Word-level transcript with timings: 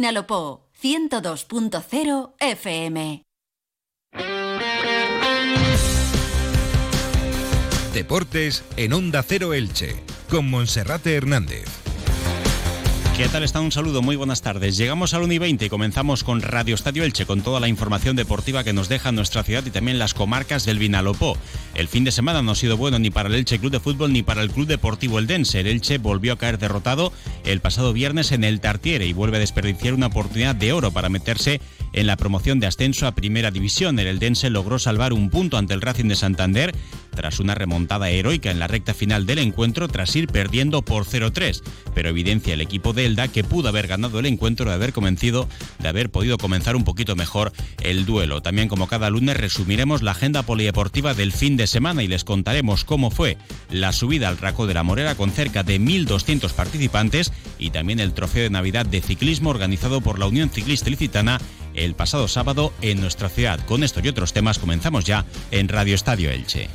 Nalopó 0.00 0.70
102.0 0.80 2.32
FM. 2.38 3.22
Deportes 7.92 8.64
en 8.78 8.94
Onda 8.94 9.22
Cero 9.22 9.52
Elche, 9.52 10.02
con 10.30 10.48
Monserrate 10.48 11.14
Hernández. 11.16 11.79
¿Qué 13.20 13.28
tal 13.28 13.42
está? 13.42 13.60
Un 13.60 13.70
saludo, 13.70 14.00
muy 14.00 14.16
buenas 14.16 14.40
tardes. 14.40 14.78
Llegamos 14.78 15.12
al 15.12 15.24
1 15.24 15.34
y 15.34 15.38
20 15.38 15.66
y 15.66 15.68
comenzamos 15.68 16.24
con 16.24 16.40
Radio 16.40 16.74
Estadio 16.74 17.04
Elche, 17.04 17.26
con 17.26 17.42
toda 17.42 17.60
la 17.60 17.68
información 17.68 18.16
deportiva 18.16 18.64
que 18.64 18.72
nos 18.72 18.88
deja 18.88 19.12
nuestra 19.12 19.42
ciudad 19.42 19.62
y 19.66 19.70
también 19.70 19.98
las 19.98 20.14
comarcas 20.14 20.64
del 20.64 20.78
Vinalopó. 20.78 21.36
El 21.74 21.86
fin 21.86 22.04
de 22.04 22.12
semana 22.12 22.40
no 22.40 22.52
ha 22.52 22.54
sido 22.54 22.78
bueno 22.78 22.98
ni 22.98 23.10
para 23.10 23.28
el 23.28 23.34
Elche 23.34 23.58
Club 23.58 23.72
de 23.72 23.80
Fútbol 23.80 24.14
ni 24.14 24.22
para 24.22 24.40
el 24.40 24.50
Club 24.50 24.66
Deportivo 24.66 25.18
Eldense. 25.18 25.60
El 25.60 25.66
Elche 25.66 25.98
volvió 25.98 26.32
a 26.32 26.38
caer 26.38 26.56
derrotado 26.56 27.12
el 27.44 27.60
pasado 27.60 27.92
viernes 27.92 28.32
en 28.32 28.42
el 28.42 28.58
Tartiere 28.58 29.04
y 29.04 29.12
vuelve 29.12 29.36
a 29.36 29.40
desperdiciar 29.40 29.92
una 29.92 30.06
oportunidad 30.06 30.54
de 30.54 30.72
oro 30.72 30.90
para 30.90 31.10
meterse 31.10 31.60
en 31.92 32.06
la 32.06 32.16
promoción 32.16 32.60
de 32.60 32.66
ascenso 32.66 33.06
a 33.06 33.14
Primera 33.14 33.50
División. 33.50 33.98
El 33.98 34.06
Eldense 34.06 34.50
logró 34.50 34.78
salvar 34.78 35.12
un 35.12 35.30
punto 35.30 35.58
ante 35.58 35.74
el 35.74 35.80
Racing 35.80 36.06
de 36.06 36.16
Santander 36.16 36.74
tras 37.14 37.40
una 37.40 37.54
remontada 37.54 38.10
heroica 38.10 38.50
en 38.50 38.58
la 38.58 38.66
recta 38.66 38.94
final 38.94 39.26
del 39.26 39.38
encuentro 39.38 39.88
tras 39.88 40.14
ir 40.16 40.28
perdiendo 40.28 40.82
por 40.82 41.04
0-3, 41.04 41.62
pero 41.94 42.08
evidencia 42.08 42.54
el 42.54 42.60
equipo 42.60 42.92
de 42.92 43.06
Elda 43.06 43.28
que 43.28 43.44
pudo 43.44 43.68
haber 43.68 43.88
ganado 43.88 44.18
el 44.18 44.26
encuentro 44.26 44.68
de 44.68 44.74
haber 44.74 44.92
convencido 44.92 45.48
de 45.78 45.88
haber 45.88 46.10
podido 46.10 46.38
comenzar 46.38 46.76
un 46.76 46.84
poquito 46.84 47.16
mejor 47.16 47.52
el 47.82 48.06
duelo. 48.06 48.42
También 48.42 48.68
como 48.68 48.86
cada 48.86 49.10
lunes 49.10 49.36
resumiremos 49.36 50.02
la 50.02 50.12
agenda 50.12 50.42
polideportiva 50.42 51.14
del 51.14 51.32
fin 51.32 51.56
de 51.56 51.66
semana 51.66 52.02
y 52.02 52.08
les 52.08 52.24
contaremos 52.24 52.84
cómo 52.84 53.10
fue 53.10 53.36
la 53.70 53.92
subida 53.92 54.28
al 54.28 54.38
Raco 54.38 54.66
de 54.66 54.74
la 54.74 54.82
Morera 54.82 55.14
con 55.14 55.30
cerca 55.30 55.62
de 55.62 55.80
1.200 55.80 56.52
participantes 56.52 57.32
y 57.58 57.70
también 57.70 58.00
el 58.00 58.12
trofeo 58.12 58.44
de 58.44 58.50
Navidad 58.50 58.86
de 58.86 59.00
ciclismo 59.00 59.50
organizado 59.50 60.00
por 60.00 60.18
la 60.18 60.26
Unión 60.26 60.50
Ciclista 60.50 60.88
Ilicitana 60.88 61.40
el 61.74 61.94
pasado 61.94 62.28
sábado 62.28 62.72
en 62.82 63.00
nuestra 63.00 63.28
ciudad. 63.28 63.60
Con 63.66 63.82
esto 63.82 64.00
y 64.02 64.08
otros 64.08 64.32
temas 64.32 64.58
comenzamos 64.58 65.04
ya 65.04 65.24
en 65.50 65.68
Radio 65.68 65.94
Estadio 65.94 66.30
Elche. 66.30 66.68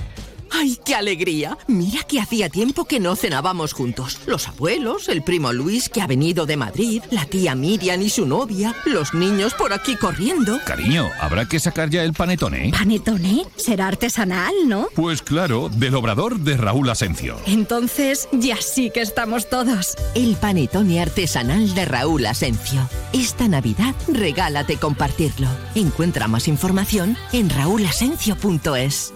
¡Ay, 0.57 0.79
qué 0.85 0.95
alegría! 0.95 1.57
Mira 1.67 2.03
que 2.03 2.21
hacía 2.21 2.47
tiempo 2.47 2.85
que 2.85 3.01
no 3.01 3.17
cenábamos 3.17 3.73
juntos. 3.73 4.21
Los 4.25 4.47
abuelos, 4.47 5.09
el 5.09 5.21
primo 5.21 5.51
Luis 5.51 5.89
que 5.89 6.01
ha 6.01 6.07
venido 6.07 6.45
de 6.45 6.55
Madrid, 6.55 7.03
la 7.11 7.25
tía 7.25 7.55
Miriam 7.55 8.01
y 8.01 8.09
su 8.09 8.25
novia, 8.25 8.73
los 8.85 9.13
niños 9.13 9.53
por 9.53 9.73
aquí 9.73 9.97
corriendo. 9.97 10.59
Cariño, 10.65 11.09
habrá 11.19 11.45
que 11.45 11.59
sacar 11.59 11.89
ya 11.89 12.03
el 12.03 12.13
panetone. 12.13 12.71
¿Panetone? 12.71 13.45
Será 13.57 13.87
artesanal, 13.87 14.53
¿no? 14.65 14.87
Pues 14.95 15.21
claro, 15.21 15.67
del 15.67 15.95
obrador 15.95 16.39
de 16.39 16.55
Raúl 16.55 16.89
Asencio. 16.89 17.37
Entonces, 17.45 18.29
ya 18.31 18.55
sí 18.61 18.91
que 18.91 19.01
estamos 19.01 19.49
todos. 19.49 19.95
El 20.15 20.37
panetone 20.37 21.01
artesanal 21.01 21.75
de 21.75 21.83
Raúl 21.83 22.25
Asencio. 22.25 22.87
Esta 23.11 23.49
Navidad 23.49 23.93
regálate 24.07 24.77
compartirlo. 24.77 25.49
Encuentra 25.75 26.29
más 26.29 26.47
información 26.47 27.17
en 27.33 27.49
raulasencio.es. 27.49 29.13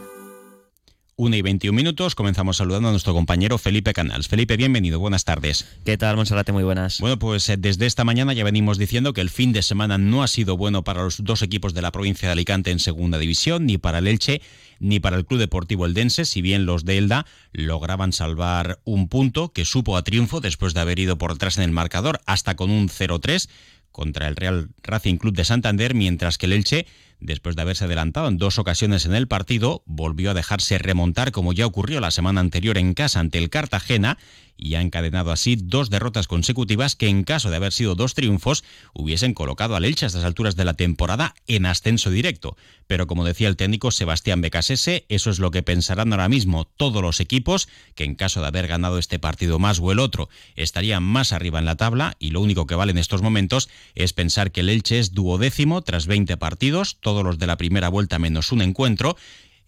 1 1.19 1.35
y 1.35 1.41
21 1.41 1.75
minutos, 1.75 2.15
comenzamos 2.15 2.55
saludando 2.55 2.87
a 2.87 2.91
nuestro 2.91 3.13
compañero 3.13 3.57
Felipe 3.57 3.91
Canals. 3.91 4.29
Felipe, 4.29 4.55
bienvenido, 4.55 4.99
buenas 4.99 5.25
tardes. 5.25 5.65
¿Qué 5.83 5.97
tal, 5.97 6.15
Monserrate? 6.15 6.53
Muy 6.53 6.63
buenas. 6.63 7.01
Bueno, 7.01 7.19
pues 7.19 7.49
eh, 7.49 7.57
desde 7.57 7.87
esta 7.87 8.05
mañana 8.05 8.31
ya 8.31 8.45
venimos 8.45 8.77
diciendo 8.77 9.11
que 9.11 9.19
el 9.19 9.29
fin 9.29 9.51
de 9.51 9.61
semana 9.61 9.97
no 9.97 10.23
ha 10.23 10.29
sido 10.29 10.55
bueno 10.55 10.85
para 10.85 11.03
los 11.03 11.21
dos 11.25 11.41
equipos 11.41 11.73
de 11.73 11.81
la 11.81 11.91
provincia 11.91 12.29
de 12.29 12.31
Alicante 12.31 12.71
en 12.71 12.79
segunda 12.79 13.17
división, 13.17 13.65
ni 13.65 13.77
para 13.77 13.97
el 13.97 14.07
Elche, 14.07 14.41
ni 14.79 15.01
para 15.01 15.17
el 15.17 15.25
Club 15.25 15.41
Deportivo 15.41 15.85
Eldense, 15.85 16.23
si 16.23 16.41
bien 16.41 16.65
los 16.65 16.85
de 16.85 16.97
Elda 16.97 17.25
lograban 17.51 18.13
salvar 18.13 18.79
un 18.85 19.09
punto 19.09 19.51
que 19.51 19.65
supo 19.65 19.97
a 19.97 20.03
triunfo 20.03 20.39
después 20.39 20.73
de 20.73 20.79
haber 20.79 20.99
ido 20.99 21.17
por 21.17 21.33
detrás 21.33 21.57
en 21.57 21.65
el 21.65 21.71
marcador 21.71 22.21
hasta 22.27 22.55
con 22.55 22.71
un 22.71 22.87
0-3 22.87 23.49
contra 23.91 24.29
el 24.29 24.37
Real 24.37 24.69
Racing 24.83 25.17
Club 25.17 25.35
de 25.35 25.43
Santander, 25.43 25.95
mientras 25.95 26.37
que 26.37 26.45
el 26.45 26.53
Elche 26.53 26.85
después 27.19 27.55
de 27.55 27.61
haberse 27.61 27.85
adelantado 27.85 28.27
en 28.27 28.37
dos 28.37 28.59
ocasiones 28.59 29.05
en 29.05 29.15
el 29.15 29.27
partido, 29.27 29.83
volvió 29.85 30.31
a 30.31 30.33
dejarse 30.33 30.77
remontar 30.77 31.31
como 31.31 31.53
ya 31.53 31.65
ocurrió 31.65 31.99
la 31.99 32.11
semana 32.11 32.41
anterior 32.41 32.77
en 32.77 32.93
casa 32.93 33.19
ante 33.19 33.37
el 33.37 33.49
Cartagena 33.49 34.17
y 34.59 34.75
ha 34.75 34.81
encadenado 34.81 35.31
así 35.31 35.55
dos 35.55 35.89
derrotas 35.89 36.27
consecutivas 36.27 36.95
que 36.95 37.07
en 37.07 37.23
caso 37.23 37.49
de 37.49 37.55
haber 37.55 37.71
sido 37.71 37.95
dos 37.95 38.13
triunfos 38.13 38.63
hubiesen 38.93 39.33
colocado 39.33 39.75
al 39.75 39.85
Elche 39.85 40.05
a 40.05 40.07
estas 40.07 40.25
alturas 40.25 40.55
de 40.55 40.65
la 40.65 40.73
temporada 40.73 41.33
en 41.47 41.65
ascenso 41.65 42.09
directo. 42.11 42.57
Pero 42.85 43.07
como 43.07 43.23
decía 43.23 43.47
el 43.47 43.55
técnico 43.55 43.91
Sebastián 43.91 44.41
Becasese, 44.41 45.05
eso 45.09 45.29
es 45.29 45.39
lo 45.39 45.51
que 45.51 45.63
pensarán 45.63 46.11
ahora 46.11 46.27
mismo 46.27 46.65
todos 46.65 47.01
los 47.01 47.19
equipos, 47.19 47.69
que 47.95 48.03
en 48.03 48.15
caso 48.15 48.41
de 48.41 48.47
haber 48.47 48.67
ganado 48.67 48.97
este 48.97 49.19
partido 49.19 49.59
más 49.59 49.79
o 49.79 49.91
el 49.91 49.99
otro 49.99 50.29
estarían 50.55 51.03
más 51.03 51.31
arriba 51.31 51.59
en 51.59 51.65
la 51.65 51.75
tabla 51.75 52.15
y 52.19 52.31
lo 52.31 52.41
único 52.41 52.67
que 52.67 52.75
vale 52.75 52.91
en 52.91 52.97
estos 52.97 53.21
momentos 53.21 53.69
es 53.95 54.13
pensar 54.13 54.51
que 54.51 54.61
el 54.61 54.69
Elche 54.69 54.99
es 54.99 55.13
duodécimo 55.13 55.81
tras 55.81 56.07
20 56.07 56.35
partidos, 56.37 56.97
todos 56.99 57.23
los 57.23 57.37
de 57.37 57.47
la 57.47 57.57
primera 57.57 57.89
vuelta 57.89 58.19
menos 58.19 58.51
un 58.51 58.61
encuentro, 58.61 59.15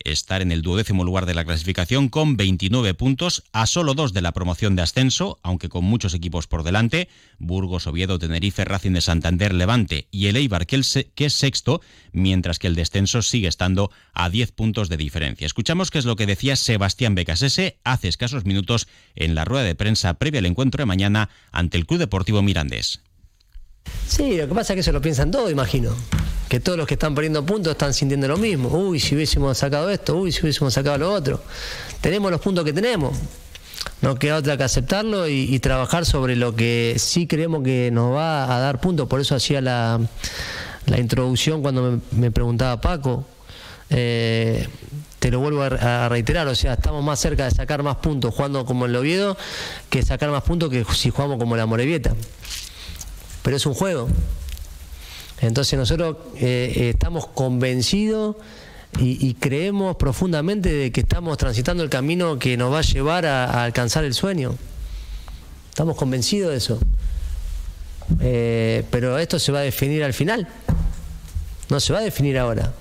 estar 0.06 0.42
en 0.42 0.52
el 0.52 0.62
duodécimo 0.62 1.04
lugar 1.04 1.26
de 1.26 1.34
la 1.34 1.46
clasificación 1.46 2.10
con 2.10 2.38
29 2.38 2.94
puntos, 2.94 3.44
a 3.52 3.66
solo 3.66 3.94
dos 3.94 4.14
de 4.14 4.22
la 4.22 4.32
promoción 4.32 4.76
de 4.76 4.82
ascenso, 4.82 5.40
aunque 5.44 5.70
con 5.70 5.84
muchos 5.84 6.14
equipos 6.14 6.48
por 6.48 6.64
delante, 6.64 7.10
Burgos, 7.40 7.88
Oviedo, 7.88 8.20
Tenerife, 8.20 8.66
Racing 8.66 8.92
de 8.92 9.02
Santander, 9.02 9.54
Levante 9.54 10.08
y 10.12 10.28
el 10.28 10.36
Eibar, 10.36 10.66
que, 10.66 10.78
es 10.78 11.34
sexto, 11.34 11.82
mientras 12.12 12.60
que 12.60 12.68
el 12.68 12.76
descenso 12.76 13.22
sigue 13.22 13.48
estando 13.48 13.92
a 14.14 14.30
10 14.30 14.52
puntos 14.52 14.90
de 14.90 14.98
diferencia. 14.98 15.46
Escuchamos 15.46 15.92
qué 15.92 16.00
es 16.00 16.06
lo 16.06 16.16
que 16.16 16.26
decía 16.26 16.56
Sebastián 16.56 17.16
Becasese 17.16 17.80
hace 17.84 18.08
escasos 18.08 18.46
minutos 18.46 18.88
en 19.16 19.36
la 19.36 19.46
rueda 19.46 19.64
de 19.64 19.76
prensa 19.76 20.14
previa 20.16 20.40
al 20.40 20.46
encuentro 20.46 20.82
de 20.82 20.86
mañana 20.88 21.30
ante 21.52 21.78
el 21.78 21.86
Club 21.86 22.00
Deportivo 22.00 22.42
Mirandés. 22.42 23.02
Sí, 24.08 24.38
lo 24.38 24.48
que 24.48 24.56
pasa 24.56 24.74
es 24.74 24.78
que 24.78 24.84
se 24.84 24.92
lo 24.92 25.02
piensan 25.02 25.32
todo, 25.32 25.50
imagino 25.50 25.96
que 26.52 26.60
todos 26.60 26.78
los 26.78 26.86
que 26.86 26.96
están 26.96 27.16
perdiendo 27.16 27.46
puntos 27.46 27.72
están 27.72 27.94
sintiendo 27.94 28.28
lo 28.28 28.36
mismo. 28.36 28.68
Uy, 28.68 29.00
si 29.00 29.16
hubiésemos 29.16 29.58
sacado 29.58 29.90
esto, 29.90 30.18
uy, 30.18 30.34
si 30.34 30.42
hubiésemos 30.42 30.74
sacado 30.74 30.98
lo 30.98 31.14
otro. 31.14 31.42
Tenemos 32.02 32.30
los 32.30 32.42
puntos 32.42 32.66
que 32.66 32.74
tenemos. 32.74 33.18
No 34.02 34.16
queda 34.16 34.36
otra 34.36 34.58
que 34.58 34.64
aceptarlo 34.64 35.30
y, 35.30 35.58
trabajar 35.60 36.06
sobre 36.06 36.36
lo 36.36 36.54
que 36.54 36.96
sí 36.98 37.26
creemos 37.26 37.64
que 37.64 37.90
nos 37.94 38.14
va 38.14 38.54
a 38.54 38.60
dar 38.60 38.82
puntos. 38.82 39.08
Por 39.08 39.22
eso 39.22 39.34
hacía 39.34 39.62
la, 39.62 40.02
introducción 40.98 41.62
cuando 41.62 42.02
me, 42.12 42.32
preguntaba 42.32 42.82
Paco. 42.82 43.24
Eh, 43.90 44.68
te 45.20 45.32
lo 45.32 45.40
vuelvo 45.40 45.64
a, 45.64 46.10
reiterar, 46.10 46.50
o 46.50 46.56
sea, 46.56 46.74
estamos 46.74 47.02
más 47.02 47.18
cerca 47.22 47.46
de 47.46 47.52
sacar 47.52 47.82
más 47.82 47.96
puntos 47.96 48.36
jugando 48.36 48.66
como 48.66 48.88
el 48.88 48.96
Oviedo 48.98 49.38
que 49.90 50.04
sacar 50.04 50.30
más 50.32 50.44
puntos 50.44 50.70
que 50.70 50.84
si 50.96 51.12
jugamos 51.12 51.38
como 51.38 51.56
la 51.56 51.66
Morevieta. 51.66 52.14
Pero 53.42 53.56
es 53.56 53.66
un 53.66 53.74
juego, 53.74 54.10
entonces 55.42 55.78
nosotros 55.78 56.18
eh, 56.36 56.74
eh, 56.76 56.90
estamos 56.90 57.28
convencidos 57.28 58.36
y, 59.00 59.34
creemos 59.36 59.96
profundamente 59.96 60.72
de 60.72 60.92
que 60.92 61.02
estamos 61.02 61.38
transitando 61.38 61.82
el 61.82 61.90
camino 61.90 62.38
que 62.38 62.58
nos 62.58 62.74
va 62.74 62.80
a 62.80 62.82
llevar 62.82 63.26
a, 63.26 63.64
alcanzar 63.64 64.04
el 64.04 64.14
sueño. 64.14 64.56
Estamos 65.70 65.96
convencidos 65.96 66.52
de 66.52 66.58
eso. 66.58 66.80
Eh, 68.20 68.84
pero 68.92 69.18
esto 69.18 69.40
se 69.40 69.54
va 69.54 69.60
a 69.60 69.62
definir 69.62 70.04
al 70.04 70.14
final. 70.14 70.48
No 71.70 71.80
se 71.80 71.94
va 71.94 72.00
a 72.00 72.02
definir 72.04 72.38
ahora. 72.38 72.74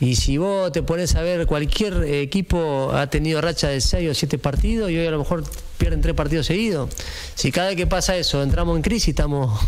Y 0.00 0.16
si 0.16 0.36
vos 0.36 0.70
te 0.70 0.82
pones 0.82 1.16
a 1.16 1.22
ver, 1.22 1.46
cualquier 1.46 2.04
equipo 2.04 2.92
ha 2.92 3.08
tenido 3.08 3.40
racha 3.40 3.68
de 3.68 3.80
6 3.80 4.10
o 4.10 4.14
7 4.14 4.38
partidos 4.38 4.90
y 4.90 4.98
hoy 4.98 5.06
a 5.06 5.10
lo 5.10 5.18
mejor 5.18 5.44
pierden 5.78 6.02
3 6.02 6.14
partidos 6.14 6.46
seguidos. 6.46 6.90
Si 7.34 7.50
cada 7.50 7.68
vez 7.68 7.76
que 7.76 7.86
pasa 7.86 8.16
eso 8.16 8.42
entramos 8.42 8.76
en 8.76 8.82
crisis, 8.82 9.08
estamos 9.08 9.58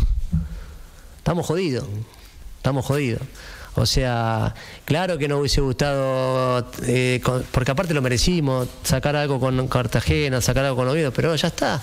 estamos 1.31 1.45
jodidos, 1.45 1.85
estamos 2.57 2.85
jodidos. 2.85 3.21
O 3.75 3.85
sea, 3.85 4.53
claro 4.83 5.17
que 5.17 5.29
nos 5.29 5.39
hubiese 5.39 5.61
gustado, 5.61 6.69
eh, 6.83 7.21
porque 7.53 7.71
aparte 7.71 7.93
lo 7.93 8.01
merecimos, 8.01 8.67
sacar 8.83 9.15
algo 9.15 9.39
con 9.39 9.65
Cartagena, 9.69 10.41
sacar 10.41 10.65
algo 10.65 10.75
con 10.75 10.89
Oviedo, 10.89 11.13
pero 11.13 11.33
ya 11.33 11.47
está. 11.47 11.81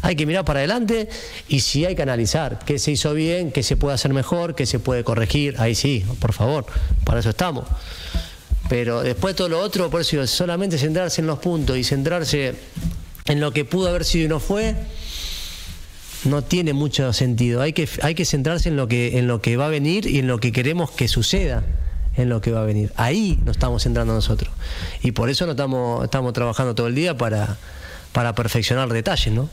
Hay 0.00 0.16
que 0.16 0.24
mirar 0.24 0.46
para 0.46 0.60
adelante 0.60 1.10
y 1.46 1.60
si 1.60 1.84
hay 1.84 1.94
que 1.94 2.00
analizar 2.00 2.60
qué 2.64 2.78
se 2.78 2.92
hizo 2.92 3.12
bien, 3.12 3.52
qué 3.52 3.62
se 3.62 3.76
puede 3.76 3.94
hacer 3.94 4.14
mejor, 4.14 4.54
qué 4.54 4.64
se 4.64 4.78
puede 4.78 5.04
corregir, 5.04 5.56
ahí 5.58 5.74
sí, 5.74 6.02
por 6.18 6.32
favor, 6.32 6.64
para 7.04 7.20
eso 7.20 7.28
estamos. 7.28 7.66
Pero 8.70 9.02
después 9.02 9.36
todo 9.36 9.50
lo 9.50 9.60
otro, 9.60 9.90
por 9.90 10.00
eso 10.00 10.26
solamente 10.26 10.78
centrarse 10.78 11.20
en 11.20 11.26
los 11.26 11.38
puntos 11.38 11.76
y 11.76 11.84
centrarse 11.84 12.54
en 13.26 13.40
lo 13.40 13.52
que 13.52 13.66
pudo 13.66 13.88
haber 13.88 14.06
sido 14.06 14.24
y 14.24 14.28
no 14.28 14.40
fue, 14.40 14.74
no 16.26 16.42
tiene 16.42 16.72
mucho 16.72 17.12
sentido. 17.12 17.62
Hay 17.62 17.72
que, 17.72 17.88
hay 18.02 18.14
que 18.14 18.24
centrarse 18.24 18.68
en 18.68 18.76
lo 18.76 18.88
que, 18.88 19.18
en 19.18 19.26
lo 19.26 19.40
que 19.40 19.56
va 19.56 19.66
a 19.66 19.70
venir 19.70 20.06
y 20.06 20.18
en 20.18 20.26
lo 20.26 20.38
que 20.38 20.52
queremos 20.52 20.90
que 20.90 21.08
suceda 21.08 21.64
en 22.16 22.28
lo 22.28 22.40
que 22.40 22.50
va 22.50 22.62
a 22.62 22.64
venir. 22.64 22.92
Ahí 22.96 23.38
nos 23.44 23.56
estamos 23.56 23.82
centrando 23.82 24.14
nosotros. 24.14 24.50
Y 25.02 25.12
por 25.12 25.30
eso 25.30 25.44
no 25.46 25.52
estamos, 25.52 26.04
estamos 26.04 26.32
trabajando 26.32 26.74
todo 26.74 26.86
el 26.86 26.94
día 26.94 27.16
para, 27.16 27.56
para 28.12 28.34
perfeccionar 28.34 28.88
detalles, 28.88 29.34
¿no? 29.34 29.48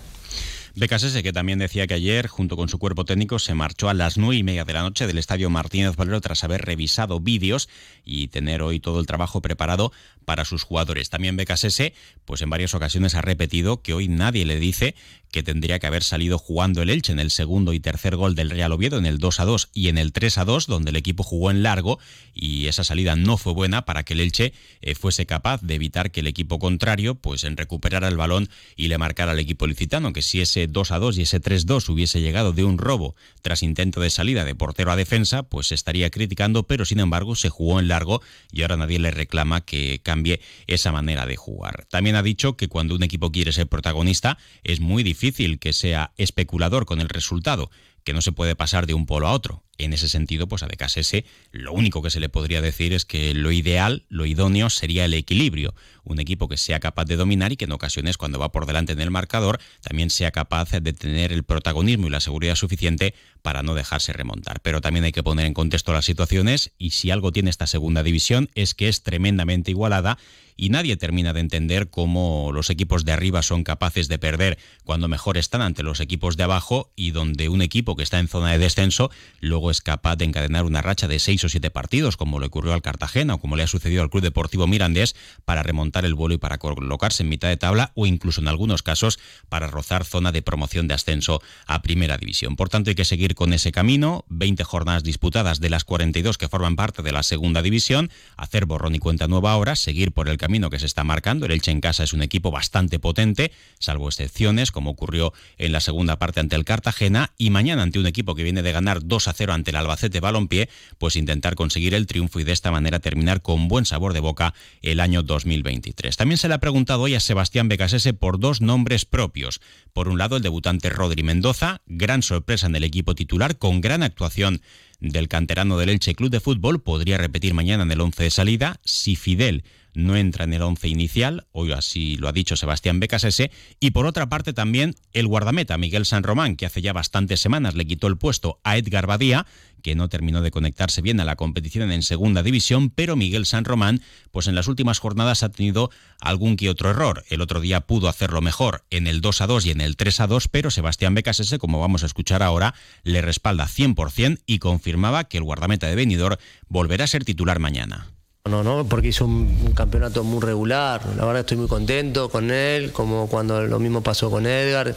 BKSS, 0.75 1.22
que 1.22 1.31
también 1.31 1.60
decía 1.60 1.86
que 1.86 1.94
ayer, 1.94 2.25
junto 2.28 2.58
con 2.58 2.68
su 2.68 2.80
cuerpo 2.80 3.06
técnico, 3.06 3.38
se 3.38 3.54
marchó 3.54 3.90
a 3.90 3.94
las 3.94 4.18
nueve 4.18 4.38
y 4.38 4.44
media 4.44 4.66
de 4.66 4.74
la 4.74 4.81
noche 4.81 5.06
del 5.06 5.20
estadio 5.20 5.52
Martínez 5.52 5.96
Valero 5.96 6.20
tras 6.20 6.44
haber 6.44 6.66
revisado 6.66 7.20
vídeos 7.20 7.70
y 8.04 8.30
tener 8.30 8.64
hoy 8.64 8.80
todo 8.80 9.00
el 9.00 9.06
trabajo 9.06 9.40
preparado 9.40 9.92
para 10.25 10.46
sus 10.46 10.64
jugadores. 10.64 11.12
También 11.12 11.38
BKSS, 11.38 11.92
pues 12.25 12.42
en 12.42 12.50
varias 12.50 12.74
ocasiones 12.74 13.14
ha 13.14 13.22
repetido 13.22 13.84
que 13.84 13.94
hoy 13.94 14.08
nadie 14.08 14.46
le 14.46 14.60
dice 14.60 14.96
que 15.34 15.42
tendría 15.42 15.80
que 15.80 15.88
haber 15.88 16.04
salido 16.04 16.38
jugando 16.38 16.84
el 16.84 16.92
Elche 16.92 17.12
en 17.12 17.20
el 17.20 17.31
segundo 17.31 17.74
y 17.74 17.80
tercer 17.80 18.16
gol 18.16 18.36
del 18.36 18.52
Real 18.52 18.72
Oviedo, 18.72 19.00
en 19.00 19.08
el 19.08 19.18
2 19.18 19.40
a 19.40 19.46
2 19.46 19.70
y 19.74 19.90
en 19.90 19.98
el 19.98 20.14
3 20.14 20.38
a 20.38 20.46
2, 20.46 20.68
donde 20.68 20.92
el 20.92 20.96
equipo 20.96 21.24
jugó 21.24 21.50
en 21.50 21.64
largo 21.64 21.98
y 22.36 22.68
esa 22.68 22.84
salida 22.84 23.16
no 23.16 23.38
fue 23.38 23.54
buena 23.54 23.84
para 23.84 24.04
que 24.04 24.14
el 24.14 24.22
Elche 24.22 24.54
eh, 24.81 24.94
fuese 24.94 25.25
capaz 25.25 25.62
de 25.62 25.74
evitar 25.74 26.12
que 26.12 26.20
el 26.20 26.28
equipo 26.28 26.60
contrario 26.60 27.16
pues 27.16 27.44
en 27.46 27.58
recuperara 27.58 28.08
el 28.08 28.16
balón 28.16 28.48
y 28.75 28.90
le 28.90 29.00
marcara 29.00 29.31
al 29.31 29.40
equipo 29.40 29.66
licitano, 29.66 30.14
que 30.14 30.22
si 30.22 30.40
ese 30.40 30.62
2 30.68 30.92
a 30.92 31.00
2 31.00 31.18
y 31.18 31.21
ese 31.24 31.39
3 31.39 31.65
2 31.65 31.89
hubiese 31.89 32.21
llegado 32.21 32.51
de 32.51 32.63
un 32.63 32.77
robo 32.77 33.15
tras 33.42 33.63
intento 33.63 34.01
de 34.01 34.10
salida 34.10 34.45
de 34.45 34.56
portero 34.56 34.92
a 34.92 34.95
defensa, 34.95 35.44
pues 35.44 35.68
se 35.68 35.75
estaría 35.75 36.10
criticando, 36.10 36.63
pero 36.63 36.86
sin 36.86 37.00
embargo 37.00 37.36
se 37.36 37.50
jugó 37.50 37.80
en 37.80 37.88
largo 37.88 38.21
y 38.51 38.62
ahora 38.62 38.77
nadie 38.77 39.00
le 39.00 39.12
reclama 39.12 39.62
que 39.62 40.00
cambie 40.04 40.42
esa 40.68 40.92
manera 40.92 41.25
de 41.25 41.36
jugar. 41.36 41.86
También 41.89 42.15
ha 42.15 42.24
dicho 42.24 42.57
que 42.57 42.68
cuando 42.68 42.95
un 42.95 43.04
equipo 43.04 43.31
quiere 43.31 43.51
ser 43.51 43.68
protagonista 43.68 44.38
es 44.63 44.80
muy 44.80 45.04
difícil 45.04 45.60
que 45.60 45.74
sea 45.74 46.12
especulador 46.18 46.86
con 46.86 47.01
el 47.01 47.10
resultado, 47.10 47.69
que 48.03 48.13
no 48.13 48.21
se 48.21 48.31
puede 48.31 48.55
pasar 48.55 48.88
de 48.88 48.94
un 48.94 49.05
polo 49.05 49.27
a 49.27 49.33
otro. 49.33 49.63
En 49.79 49.91
ese 49.91 50.07
sentido, 50.07 50.47
pues 50.47 50.61
a 50.61 50.67
ese 50.95 51.25
lo 51.51 51.73
único 51.73 52.03
que 52.03 52.11
se 52.11 52.19
le 52.19 52.29
podría 52.29 52.61
decir 52.61 52.94
es 52.94 53.05
que 53.05 53.33
lo 53.33 53.51
ideal, 53.51 54.05
lo 54.07 54.25
idóneo 54.25 54.69
sería 54.69 55.05
el 55.05 55.13
equilibrio. 55.13 55.73
Un 56.03 56.19
equipo 56.19 56.47
que 56.47 56.57
sea 56.57 56.79
capaz 56.79 57.05
de 57.05 57.15
dominar 57.15 57.51
y 57.51 57.57
que 57.57 57.65
en 57.65 57.71
ocasiones, 57.71 58.17
cuando 58.17 58.38
va 58.38 58.51
por 58.51 58.67
delante 58.67 58.94
en 58.94 59.01
el 59.01 59.09
marcador, 59.09 59.59
también 59.81 60.11
sea 60.11 60.31
capaz 60.31 60.69
de 60.71 60.94
tener 60.94 61.31
el 61.31 61.44
protagonismo 61.44 62.07
y 62.07 62.11
la 62.11 62.19
seguridad 62.19 62.55
suficiente 62.55 63.15
para 63.44 63.62
no 63.62 63.75
dejarse 63.75 64.13
remontar. 64.13 64.62
Pero 64.62 64.81
también 64.81 65.06
hay 65.06 65.12
que 65.12 65.22
poner 65.22 65.45
en 65.45 65.54
contexto 65.54 65.94
las 65.94 66.06
situaciones 66.06 66.72
y 66.80 66.92
si 66.92 67.12
algo 67.12 67.31
tiene 67.31 67.51
esta 67.51 67.68
segunda 67.68 68.01
división 68.01 68.50
es 68.56 68.74
que 68.74 68.88
es 68.90 69.04
tremendamente 69.04 69.69
igualada 69.69 70.18
y 70.56 70.69
nadie 70.69 70.98
termina 70.98 71.34
de 71.34 71.40
entender 71.40 71.90
cómo 71.90 72.51
los 72.54 72.69
equipos 72.69 73.06
de 73.06 73.12
arriba 73.12 73.42
son 73.42 73.63
capaces 73.63 74.07
de 74.07 74.19
perder 74.19 74.57
cuando 74.84 75.07
mejor 75.07 75.38
están 75.38 75.62
ante 75.62 75.84
los 75.84 76.00
equipos 76.00 76.38
de 76.38 76.44
abajo 76.44 76.92
y 76.95 77.12
donde 77.12 77.50
un 77.50 77.62
equipo 77.62 77.95
que 77.95 78.04
está 78.04 78.19
en 78.19 78.28
zona 78.28 78.51
de 78.51 78.57
descenso 78.57 79.12
luego 79.40 79.72
es 79.72 79.81
capaz 79.81 80.16
de 80.16 80.25
encadenar 80.25 80.66
una 80.66 80.81
racha 80.81 81.07
de 81.07 81.19
seis 81.19 81.44
o 81.44 81.50
siete 81.50 81.72
partidos, 81.72 82.18
como 82.18 82.39
le 82.39 82.48
ocurrió 82.48 82.74
al 82.74 82.81
Cartagena 82.81 83.36
o 83.36 83.39
como 83.39 83.56
le 83.56 83.63
ha 83.63 83.68
sucedido 83.68 84.04
al 84.04 84.10
Club 84.10 84.24
Deportivo 84.24 84.68
Mirandés, 84.68 85.16
para 85.46 85.63
remontar 85.63 86.06
el 86.06 86.13
vuelo 86.13 86.36
y 86.36 86.38
para 86.38 86.57
colocarse 86.57 87.24
en 87.24 87.30
mitad 87.30 87.48
de 87.48 87.57
tabla 87.57 87.92
o 87.96 88.06
incluso 88.06 88.42
en 88.42 88.48
algunos 88.48 88.84
casos 88.84 89.19
para 89.50 89.68
rozar 89.68 90.06
zona 90.06 90.31
de 90.31 90.42
promoción 90.42 90.88
de 90.88 90.94
ascenso 90.94 91.42
a 91.66 91.81
Primera 91.81 92.18
División. 92.18 92.56
Por 92.56 92.69
tanto, 92.69 92.89
hay 92.89 92.96
que 92.96 93.06
seguir 93.06 93.32
con 93.35 93.53
ese 93.53 93.71
camino, 93.71 94.25
20 94.30 94.63
jornadas 94.63 95.03
disputadas 95.03 95.59
de 95.59 95.69
las 95.69 95.83
42 95.83 96.38
que 96.38 96.47
forman 96.47 96.75
parte 96.75 97.01
de 97.01 97.12
la 97.12 97.24
Segunda 97.24 97.62
División, 97.62 98.09
hacer 98.38 98.65
borrón 98.65 98.95
y 98.95 99.00
cuenta 99.00 99.27
nueva 99.27 99.51
ahora, 99.51 99.75
seguir 99.75 100.12
por 100.12 100.30
el 100.30 100.38
camino 100.38 100.69
que 100.69 100.80
se 100.80 100.85
está 100.85 101.03
marcando. 101.03 101.45
El 101.45 101.51
Elche 101.51 101.71
en 101.71 101.81
casa 101.81 102.03
es 102.03 102.13
un 102.13 102.21
equipo 102.21 102.51
bastante 102.51 103.00
potente, 103.00 103.51
salvo 103.80 104.07
excepciones, 104.07 104.71
como 104.71 104.91
ocurrió 104.91 105.33
en 105.57 105.71
la 105.71 105.80
segunda 105.80 106.18
parte 106.18 106.39
ante 106.39 106.56
el 106.56 106.65
Cartagena, 106.65 107.31
y 107.38 107.50
mañana 107.50 107.83
ante 107.83 108.00
un 108.00 108.07
equipo 108.07 108.35
que 108.35 108.44
viene 108.44 108.62
de 108.62 108.71
ganar 108.71 109.06
2 109.06 109.27
a 109.27 109.33
0 109.33 109.53
ante 109.53 109.71
el 109.71 109.77
Albacete 109.77 110.19
Balompié, 110.19 110.69
pues 110.97 111.15
intentar 111.15 111.56
conseguir 111.56 111.94
el 111.94 112.07
triunfo 112.07 112.39
y 112.39 112.44
de 112.44 112.51
esta 112.51 112.71
manera 112.71 113.00
terminar 113.00 113.41
con 113.41 113.68
buen 113.68 113.86
sabor 113.86 114.13
de 114.13 114.19
boca 114.19 114.53
el 114.81 115.00
año 115.00 115.24
2023. 115.24 116.15
También 116.18 116.38
se 116.38 116.47
le 116.47 116.53
ha 116.53 116.59
preguntado 116.59 117.01
hoy 117.01 117.15
a 117.15 117.19
Sebastián 117.19 117.68
Becasese 117.68 118.13
por 118.13 118.39
dos 118.39 118.62
nombres 118.62 119.06
propios. 119.06 119.62
Por 119.94 120.07
un 120.07 120.18
lado, 120.18 120.38
el 120.38 120.44
debutante 120.44 120.90
Rodri 120.90 121.22
Mendoza, 121.22 121.81
gran 121.86 122.24
sorpresa 122.24 122.66
en 122.66 122.75
el 122.75 122.84
equipo 122.84 123.13
titular, 123.13 123.60
con 123.60 123.80
gran 123.80 124.01
actuación 124.01 124.62
del 125.00 125.28
canterano 125.28 125.78
del 125.78 125.90
Elche 125.90 126.16
Club 126.16 126.31
de 126.31 126.40
Fútbol, 126.40 126.81
podría 126.81 127.19
repetir 127.19 127.54
mañana 127.54 127.84
en 127.84 127.92
el 127.92 128.01
11 128.01 128.24
de 128.24 128.31
salida. 128.31 128.80
Si 128.84 129.16
Fidel 129.16 129.63
no 129.94 130.16
entra 130.16 130.45
en 130.45 130.54
el 130.54 130.63
once 130.63 130.88
inicial, 130.88 131.45
hoy 131.51 131.72
así 131.74 132.18
lo 132.18 132.28
ha 132.28 132.31
dicho 132.31 132.56
Sebastián 132.56 133.00
Becasese, 133.00 133.51
y 133.80 133.92
por 133.92 134.07
otra 134.07 134.30
parte 134.30 134.51
también 134.51 134.95
el 135.12 135.28
guardameta 135.28 135.78
Miguel 135.78 136.07
San 136.07 136.24
Román, 136.24 136.56
que 136.56 136.66
hace 136.66 136.81
ya 136.81 136.94
bastantes 136.94 137.39
semanas 137.39 137.75
le 137.75 137.86
quitó 137.86 138.07
el 138.07 138.18
puesto 138.18 138.60
a 138.63 138.78
Edgar 138.78 139.06
Badía, 139.06 139.46
que 139.83 139.94
no 139.94 140.09
terminó 140.09 140.41
de 140.41 140.50
conectarse 140.50 141.01
bien 141.01 141.19
a 141.19 141.25
la 141.25 141.35
competición 141.35 141.91
en 141.91 142.01
segunda 142.01 142.41
división, 142.41 142.89
pero 142.89 143.15
Miguel 143.15 143.45
San 143.45 143.65
Román, 143.65 144.01
pues 144.31 144.47
en 144.47 144.56
las 144.56 144.68
últimas 144.68 144.97
jornadas 144.97 145.44
ha 145.44 145.50
tenido 145.50 145.91
algún 146.19 146.56
que 146.56 146.69
otro 146.69 146.89
error. 146.89 147.24
El 147.30 147.41
otro 147.41 147.59
día 147.59 147.81
pudo 147.81 148.09
hacerlo 148.09 148.41
mejor 148.41 148.83
en 148.89 149.06
el 149.06 149.21
2 149.21 149.41
a 149.41 149.47
2 149.47 149.65
y 149.68 149.71
en 149.71 149.81
el 149.81 149.97
3 149.97 150.21
a 150.21 150.27
2, 150.27 150.47
pero 150.47 150.71
Sebastián 150.71 151.13
Becasese, 151.13 151.59
como 151.59 151.80
vamos 151.80 152.01
a 152.01 152.07
escuchar 152.07 152.41
ahora, 152.41 152.74
le 153.03 153.21
respalda 153.21 153.68
100% 153.68 154.39
y 154.47 154.57
confirmaba 154.57 155.25
que 155.25 155.38
el 155.38 155.44
guardameta 155.44 155.88
de 155.88 155.95
Benidorm 155.95 156.38
volverá 156.68 157.03
a 157.03 157.07
ser 157.07 157.25
titular 157.25 157.59
mañana. 157.59 158.07
No, 158.45 158.62
no, 158.62 158.86
porque 158.86 159.07
hizo 159.07 159.25
un, 159.25 159.74
campeonato 159.74 160.24
muy 160.24 160.41
regular. 160.41 161.01
La 161.15 161.25
verdad 161.25 161.41
estoy 161.41 161.57
muy 161.57 161.68
contento 161.68 162.27
con 162.29 162.51
él, 162.51 162.91
como 162.91 163.27
cuando 163.27 163.62
lo 163.62 163.79
mismo 163.79 164.01
pasó 164.01 164.29
con 164.29 164.45
Edgar. 164.45 164.94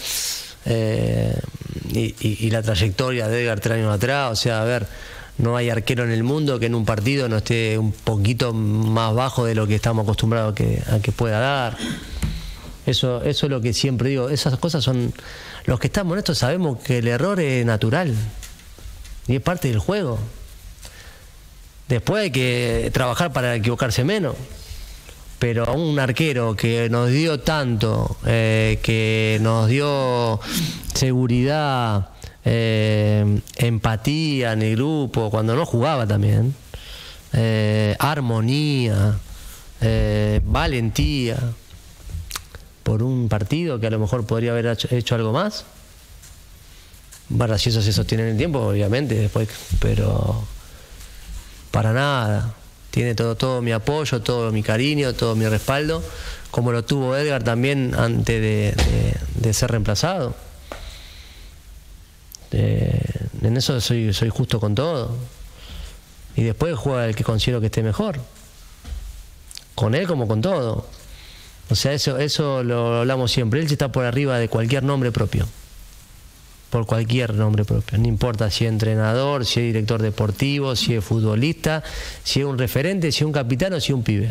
Eh, 0.65 1.39
y, 1.97 2.51
la 2.51 2.63
trayectoria 2.63 3.29
de 3.29 3.43
Edgar 3.43 3.61
tres 3.61 3.79
años 3.79 3.95
atrás. 3.95 4.33
O 4.33 4.37
sea, 4.37 4.63
a 4.63 4.65
ver, 4.65 4.87
no 5.39 5.57
hay 5.57 5.71
arquero 5.71 6.05
en 6.05 6.11
el 6.11 6.23
mundo 6.23 6.59
que 6.59 6.67
en 6.67 6.75
un 6.75 6.85
partido 6.85 7.29
no 7.29 7.39
esté 7.39 7.79
un 7.79 7.93
poquito 7.93 8.53
más 8.53 9.15
bajo 9.15 9.45
de 9.45 9.55
lo 9.55 9.67
que 9.67 9.75
estamos 9.75 10.05
acostumbrados 10.05 10.55
que, 10.55 10.83
a 10.91 10.99
que 11.01 11.13
pueda 11.13 11.41
dar. 11.41 11.77
Eso, 12.87 13.23
eso 13.23 13.47
es 13.47 13.51
lo 13.51 13.61
que 13.61 13.73
siempre 13.73 14.11
digo. 14.11 14.29
Esas 14.29 14.59
cosas 14.59 14.85
son. 14.85 15.13
Los 15.65 15.81
que 15.81 15.89
estamos 15.89 16.13
en 16.13 16.19
esto 16.19 16.35
sabemos 16.35 16.79
que 16.79 16.99
el 16.99 17.09
error 17.09 17.41
es 17.41 17.67
natural 17.67 18.15
y 19.27 19.37
es 19.37 19.43
parte 19.43 19.69
del 19.69 19.79
juego. 19.79 20.19
Después 21.89 22.25
hay 22.25 22.31
que 22.31 22.91
trabajar 22.93 23.33
para 23.33 23.55
equivocarse 23.55 24.05
menos. 24.05 24.37
Pero 25.39 25.75
un 25.75 25.99
arquero 25.99 26.57
que 26.57 26.89
nos 26.89 27.11
dio 27.11 27.41
tanto, 27.41 28.17
eh, 28.25 28.79
que 28.83 29.39
nos 29.43 29.69
dio 29.69 30.41
seguridad, 30.95 32.09
eh, 32.45 33.41
empatía 33.57 34.53
en 34.53 34.63
el 34.63 34.77
grupo, 34.77 35.31
cuando 35.31 35.55
no 35.55 35.67
jugaba 35.67 36.07
también, 36.07 36.55
eh, 37.35 37.97
armonía, 37.99 39.19
valentía, 40.45 41.37
por 42.83 43.03
un 43.03 43.29
partido 43.29 43.79
que 43.79 43.89
a 43.89 43.91
lo 43.91 43.99
mejor 43.99 44.25
podría 44.27 44.53
haber 44.53 44.79
hecho, 44.91 45.15
algo 45.17 45.33
más. 45.33 45.65
Bueno, 47.29 47.59
si 47.59 47.69
eso 47.69 47.83
se 47.83 47.93
sostiene 47.93 48.23
en 48.23 48.31
el 48.31 48.37
tiempo, 48.39 48.61
obviamente, 48.61 49.17
después, 49.17 49.49
pero 49.81 50.45
para 51.73 51.93
nada. 51.93 52.55
Tiene 52.97 53.15
todo, 53.15 53.37
todo 53.37 53.61
mi 53.61 53.73
apoyo, 53.73 54.23
todo 54.23 54.51
mi 54.53 54.63
cariño, 54.63 55.13
todo 55.13 55.37
mi 55.37 55.47
respaldo, 55.47 56.03
como 56.51 56.73
lo 56.73 56.83
tuvo 56.83 57.15
Edgar 57.15 57.43
también 57.43 57.95
antes 57.95 58.41
de, 58.41 59.53
ser 59.53 59.71
reemplazado. 59.71 60.35
Eh, 62.53 62.99
en 63.43 63.55
eso 63.55 63.79
soy, 63.83 64.15
soy 64.15 64.31
justo 64.31 64.61
con 64.61 64.75
todo. 64.75 65.15
Y 66.37 66.45
después 66.45 66.75
juega 66.75 67.05
el 67.05 67.15
que 67.15 67.23
considero 67.23 67.61
que 67.61 67.67
esté 67.67 67.83
mejor. 67.83 68.19
Con 69.75 69.95
él 69.95 70.07
como 70.07 70.27
con 70.27 70.41
todo. 70.41 70.89
O 71.69 71.75
sea, 71.75 71.93
eso, 71.93 72.17
eso 72.17 72.63
lo 72.63 73.01
hablamos 73.01 73.31
siempre. 73.31 73.61
Él 73.61 73.67
está 73.71 73.93
por 73.93 74.07
arriba 74.07 74.39
de 74.39 74.49
cualquier 74.49 74.85
nombre 74.85 75.13
propio 75.13 75.47
por 76.71 76.87
cualquier 76.87 77.35
nombre 77.35 77.65
propio. 77.65 77.99
No 77.99 78.09
importa 78.09 78.51
si 78.51 78.65
es 78.65 78.71
entrenador, 78.71 79.47
si 79.47 79.61
es 79.61 79.67
director 79.67 80.03
deportivo, 80.03 80.77
si 80.77 80.95
es 80.95 81.05
futbolista, 81.05 81.83
si 82.25 82.41
es 82.41 82.47
un 82.47 82.59
referente, 82.59 83.13
si 83.13 83.19
es 83.19 83.27
un 83.27 83.33
capitán 83.33 83.73
o 83.73 83.81
si 83.81 83.93
es 83.93 83.97
un 83.97 84.03
pibe. 84.03 84.31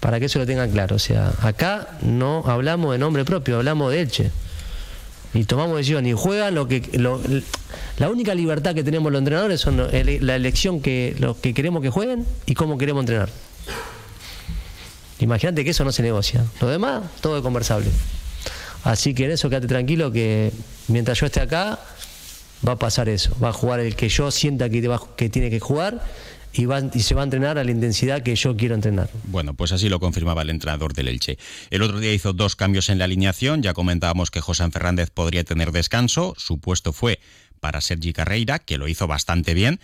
Para 0.00 0.20
que 0.20 0.26
eso 0.26 0.38
lo 0.38 0.46
tengan 0.46 0.70
claro. 0.70 0.96
O 0.96 0.98
sea, 0.98 1.32
acá 1.42 1.98
no 2.02 2.44
hablamos 2.46 2.92
de 2.92 2.98
nombre 2.98 3.24
propio, 3.24 3.56
hablamos 3.56 3.92
de 3.92 4.00
Elche. 4.00 4.30
Y 5.34 5.44
tomamos 5.44 5.76
decisiones 5.76 6.12
y 6.12 6.14
juegan 6.14 6.54
lo 6.54 6.66
que. 6.66 6.82
la 7.98 8.08
única 8.08 8.34
libertad 8.34 8.74
que 8.74 8.82
tenemos 8.82 9.12
los 9.12 9.18
entrenadores 9.18 9.60
son 9.60 9.76
la 9.76 10.36
elección 10.36 10.80
que, 10.80 11.14
los 11.18 11.36
que 11.36 11.52
queremos 11.52 11.82
que 11.82 11.90
jueguen 11.90 12.24
y 12.46 12.54
cómo 12.54 12.78
queremos 12.78 13.02
entrenar. 13.02 13.28
Imagínate 15.18 15.64
que 15.64 15.70
eso 15.70 15.84
no 15.84 15.92
se 15.92 16.02
negocia. 16.02 16.44
Lo 16.60 16.68
demás, 16.68 17.02
todo 17.20 17.36
es 17.36 17.42
conversable. 17.42 17.90
Así 18.84 19.14
que 19.14 19.24
en 19.24 19.32
eso 19.32 19.48
quédate 19.48 19.66
tranquilo 19.66 20.12
que 20.12 20.52
mientras 20.88 21.20
yo 21.20 21.26
esté 21.26 21.40
acá 21.40 21.78
va 22.66 22.72
a 22.72 22.78
pasar 22.78 23.08
eso. 23.08 23.36
Va 23.42 23.50
a 23.50 23.52
jugar 23.52 23.80
el 23.80 23.96
que 23.96 24.08
yo 24.08 24.30
sienta 24.30 24.68
que, 24.68 24.98
que 25.16 25.28
tiene 25.28 25.50
que 25.50 25.60
jugar 25.60 26.02
y, 26.52 26.64
y, 26.64 27.02
se 27.02 27.14
va 27.14 27.20
a 27.20 27.24
entrenar 27.24 27.58
a 27.58 27.64
la 27.64 27.70
intensidad 27.70 28.22
que 28.22 28.34
yo 28.34 28.56
quiero 28.56 28.74
entrenar. 28.74 29.10
Bueno, 29.24 29.54
pues 29.54 29.72
así 29.72 29.88
lo 29.88 30.00
confirmaba 30.00 30.42
el 30.42 30.50
entrenador 30.50 30.94
del 30.94 31.08
Elche. 31.08 31.38
El 31.70 31.82
otro 31.82 32.00
día 32.00 32.12
hizo 32.12 32.32
dos 32.32 32.56
cambios 32.56 32.88
en 32.88 32.98
la 32.98 33.04
alineación. 33.04 33.62
Ya 33.62 33.74
comentábamos 33.74 34.30
que 34.30 34.40
José 34.40 34.68
Fernández 34.70 35.10
podría 35.10 35.44
tener 35.44 35.72
descanso. 35.72 36.34
Su 36.38 36.58
puesto 36.58 36.92
fue 36.92 37.20
para 37.60 37.80
Sergi 37.80 38.12
Carreira, 38.12 38.58
que 38.58 38.78
lo 38.78 38.88
hizo 38.88 39.06
bastante 39.06 39.54
bien 39.54 39.80